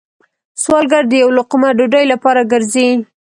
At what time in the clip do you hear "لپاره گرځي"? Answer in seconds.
2.13-2.87